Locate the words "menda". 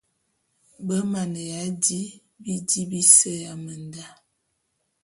3.65-4.05